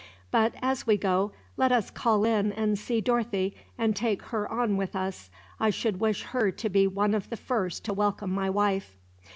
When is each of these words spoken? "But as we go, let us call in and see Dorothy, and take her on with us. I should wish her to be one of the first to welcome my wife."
"But 0.31 0.55
as 0.63 0.87
we 0.87 0.97
go, 0.97 1.31
let 1.57 1.71
us 1.71 1.91
call 1.91 2.25
in 2.25 2.51
and 2.53 2.79
see 2.79 3.01
Dorothy, 3.01 3.55
and 3.77 3.95
take 3.95 4.23
her 4.23 4.51
on 4.51 4.75
with 4.75 4.95
us. 4.95 5.29
I 5.59 5.69
should 5.69 5.99
wish 5.99 6.23
her 6.23 6.49
to 6.49 6.69
be 6.69 6.87
one 6.87 7.13
of 7.13 7.29
the 7.29 7.37
first 7.37 7.85
to 7.85 7.93
welcome 7.93 8.31
my 8.31 8.49
wife." 8.49 8.97